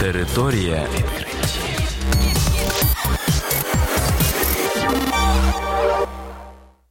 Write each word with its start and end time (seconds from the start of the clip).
Територія 0.00 0.86
відкриттів. 0.96 1.90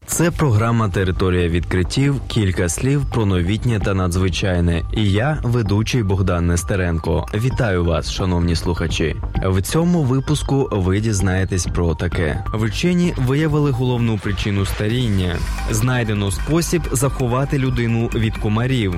Це 0.05 0.31
програма 0.31 0.89
Територія 0.89 1.49
відкриттів. 1.49 2.21
Кілька 2.27 2.69
слів 2.69 3.05
про 3.13 3.25
новітнє 3.25 3.79
та 3.79 3.93
надзвичайне. 3.93 4.83
І 4.93 5.11
я, 5.11 5.39
ведучий 5.43 6.03
Богдан 6.03 6.47
Нестеренко. 6.47 7.25
Вітаю 7.33 7.85
вас, 7.85 8.11
шановні 8.11 8.55
слухачі. 8.55 9.15
В 9.45 9.61
цьому 9.61 10.03
випуску 10.03 10.69
ви 10.71 10.99
дізнаєтесь 10.99 11.65
про 11.65 11.95
таке: 11.95 12.43
вчені 12.53 13.13
виявили 13.17 13.71
головну 13.71 14.17
причину 14.17 14.65
старіння. 14.65 15.35
Знайдено 15.71 16.31
спосіб 16.31 16.81
заховати 16.91 17.57
людину 17.57 18.07
від 18.15 18.37
комарів. 18.37 18.95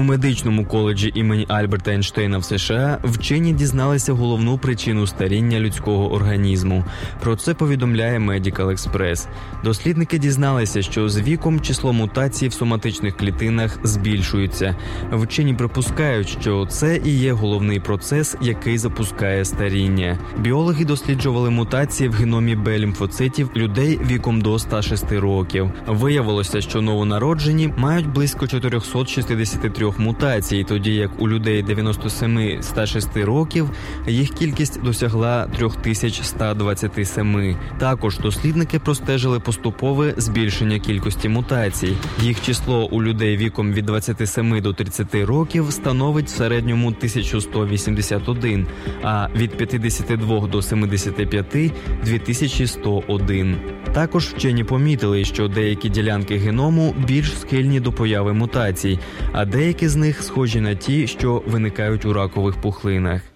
У 0.00 0.02
медичному 0.02 0.64
коледжі 0.64 1.12
імені 1.14 1.46
Альберта 1.48 1.90
Ейнштейна 1.90 2.38
в 2.38 2.44
США 2.44 2.98
вчені 3.04 3.52
дізналися 3.52 4.12
головну 4.12 4.58
причину 4.58 5.06
старіння 5.06 5.60
людського 5.60 6.12
організму. 6.12 6.84
Про 7.22 7.36
це 7.36 7.54
повідомляє 7.54 8.18
Medical 8.18 8.66
Express. 8.66 9.26
Дослідники 9.64 10.18
дізналися, 10.18 10.82
що 10.82 11.08
з 11.08 11.20
віком 11.20 11.60
число 11.60 11.92
мутацій 11.92 12.48
в 12.48 12.52
соматичних 12.52 13.16
клітинах 13.16 13.78
збільшується. 13.82 14.76
Вчені 15.12 15.54
припускають, 15.54 16.28
що 16.28 16.66
це 16.66 17.00
і 17.04 17.18
є 17.18 17.32
головний 17.32 17.80
процес, 17.80 18.36
який 18.42 18.78
запускає 18.78 19.44
старіння. 19.44 20.18
Біологи 20.38 20.84
досліджували 20.84 21.50
мутації 21.50 22.08
в 22.08 22.12
геномі 22.12 22.56
Б-лімфоцитів 22.56 23.50
людей 23.56 24.00
віком 24.06 24.40
до 24.40 24.58
106 24.58 25.12
років. 25.12 25.70
Виявилося, 25.86 26.60
що 26.60 26.82
новонароджені 26.82 27.74
мають 27.76 28.12
близько 28.12 28.46
463 28.46 29.89
трьох 29.90 29.98
мутацій, 29.98 30.64
тоді 30.68 30.94
як 30.94 31.10
у 31.18 31.28
людей 31.28 31.64
97-106 31.64 33.24
років 33.24 33.70
їх 34.06 34.30
кількість 34.30 34.82
досягла 34.82 35.46
3127. 35.46 37.56
Також 37.78 38.18
дослідники 38.18 38.78
простежили 38.78 39.40
поступове 39.40 40.14
збільшення 40.16 40.78
кількості 40.78 41.28
мутацій. 41.28 41.96
Їх 42.22 42.42
число 42.42 42.86
у 42.86 43.02
людей 43.02 43.36
віком 43.36 43.72
від 43.72 43.86
27 43.86 44.60
до 44.60 44.72
30 44.72 45.14
років 45.14 45.66
становить 45.70 46.26
в 46.26 46.36
середньому 46.36 46.88
1181, 46.88 48.66
а 49.02 49.28
від 49.36 49.56
52 49.56 50.46
до 50.46 50.62
75– 50.62 51.72
2101. 52.04 53.56
Також 53.92 54.26
вчені 54.26 54.64
помітили, 54.64 55.24
що 55.24 55.48
деякі 55.48 55.88
ділянки 55.88 56.36
геному 56.36 56.94
більш 57.06 57.38
схильні 57.38 57.80
до 57.80 57.92
появи 57.92 58.32
мутацій, 58.32 58.98
а 59.32 59.44
деякі 59.44 59.88
з 59.88 59.96
них 59.96 60.22
схожі 60.22 60.60
на 60.60 60.74
ті, 60.74 61.06
що 61.06 61.42
виникають 61.46 62.04
у 62.04 62.12
ракових 62.12 62.60
пухлинах. 62.60 63.29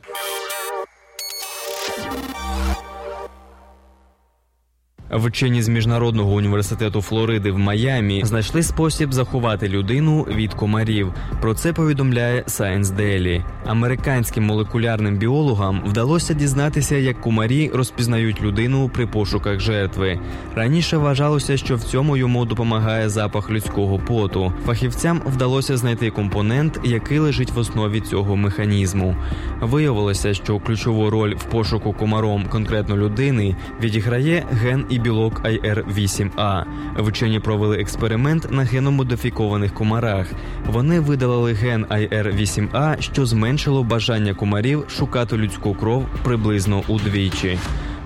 Вчені 5.14 5.62
з 5.62 5.68
міжнародного 5.68 6.32
університету 6.32 7.02
Флориди 7.02 7.52
в 7.52 7.58
Майамі 7.58 8.22
знайшли 8.24 8.62
спосіб 8.62 9.12
заховати 9.12 9.68
людину 9.68 10.22
від 10.22 10.54
комарів. 10.54 11.12
Про 11.40 11.54
це 11.54 11.72
повідомляє 11.72 12.42
Science 12.42 12.84
Daily. 12.84 13.44
Американським 13.66 14.44
молекулярним 14.44 15.16
біологам 15.16 15.82
вдалося 15.86 16.34
дізнатися, 16.34 16.96
як 16.96 17.20
комарі 17.20 17.70
розпізнають 17.74 18.42
людину 18.42 18.90
при 18.94 19.06
пошуках 19.06 19.60
жертви. 19.60 20.20
Раніше 20.54 20.96
вважалося, 20.96 21.56
що 21.56 21.76
в 21.76 21.82
цьому 21.82 22.16
йому 22.16 22.44
допомагає 22.44 23.08
запах 23.08 23.50
людського 23.50 23.98
поту. 23.98 24.52
Фахівцям 24.66 25.22
вдалося 25.26 25.76
знайти 25.76 26.10
компонент, 26.10 26.80
який 26.84 27.18
лежить 27.18 27.50
в 27.50 27.58
основі 27.58 28.00
цього 28.00 28.36
механізму. 28.36 29.16
Виявилося, 29.60 30.34
що 30.34 30.58
ключову 30.58 31.10
роль 31.10 31.34
в 31.34 31.44
пошуку 31.44 31.92
комаром 31.92 32.44
конкретно 32.50 32.96
людини 32.96 33.56
відіграє 33.80 34.46
ген 34.50 34.84
і 34.90 35.03
білок 35.04 35.40
IR8A. 35.44 36.64
Вчені 36.98 37.40
провели 37.40 37.76
експеримент 37.80 38.50
на 38.50 38.62
геномодифікованих 38.62 39.74
комарах. 39.74 40.26
Вони 40.66 41.00
видалили 41.00 41.52
ген 41.52 41.84
IR8A, 41.84 43.00
що 43.00 43.26
зменшило 43.26 43.82
бажання 43.82 44.34
комарів 44.34 44.84
шукати 44.88 45.36
людську 45.36 45.74
кров 45.74 46.06
приблизно 46.22 46.82
удвічі. 46.88 47.58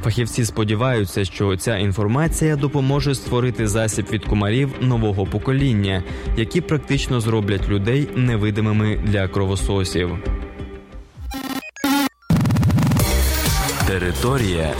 Фахівці 0.04 0.44
сподіваються, 0.44 1.25
що 1.25 1.56
ця 1.56 1.76
інформація 1.76 2.56
допоможе 2.56 3.14
створити 3.14 3.69
засіб 3.69 4.06
від 4.12 4.25
комарів 4.25 4.70
нового 4.81 5.26
покоління, 5.26 6.03
які 6.37 6.60
практично 6.60 7.20
зроблять 7.20 7.69
людей 7.69 8.08
невидимими 8.16 8.98
для 9.04 9.28
кровососів. 9.28 10.10
Територія. 13.87 14.75